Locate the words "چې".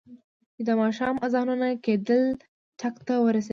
0.53-0.61